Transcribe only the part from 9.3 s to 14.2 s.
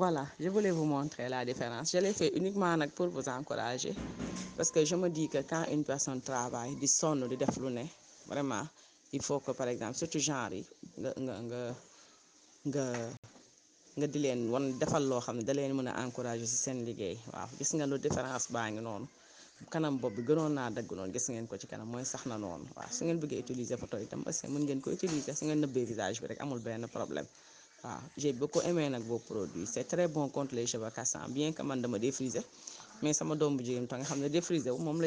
que par exemple surtout genre nga di